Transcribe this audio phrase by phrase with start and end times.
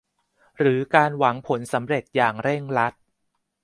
[0.59, 2.93] หรือการหวังผลสำเร็จอย่างเร่งรัด